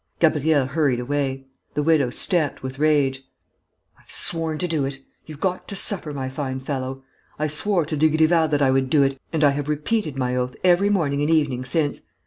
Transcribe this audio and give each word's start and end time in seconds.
Gabriel 0.19 0.65
hurried 0.65 0.99
away. 0.99 1.45
The 1.75 1.83
widow 1.83 2.09
stamped 2.09 2.63
with 2.63 2.79
rage: 2.79 3.23
"I've 3.99 4.09
sworn 4.11 4.57
to 4.57 4.67
do 4.67 4.83
it!... 4.83 4.97
You've 5.27 5.39
got 5.39 5.67
to 5.67 5.75
suffer, 5.75 6.11
my 6.11 6.27
fine 6.27 6.59
fellow!... 6.59 7.03
I 7.37 7.45
swore 7.45 7.85
to 7.85 7.95
Dugrival 7.95 8.47
that 8.47 8.63
I 8.63 8.71
would 8.71 8.89
do 8.89 9.03
it 9.03 9.19
and 9.31 9.43
I 9.43 9.51
have 9.51 9.69
repeated 9.69 10.17
my 10.17 10.35
oath 10.35 10.55
every 10.63 10.89
morning 10.89 11.21
and 11.21 11.29
evening 11.29 11.65
since.... 11.65 12.01